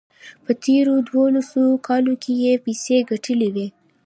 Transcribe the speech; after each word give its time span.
په 0.43 0.51
تېرو 0.65 0.93
دولسو 1.09 1.63
کالو 1.87 2.13
کې 2.23 2.33
یې 2.43 2.53
پیسې 2.65 2.97
ګټلې 3.09 3.49
وې. 3.55 3.67